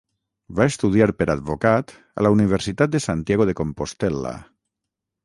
[0.59, 4.33] Va estudiar per advocat a la Universitat de Santiago de Compostel·la.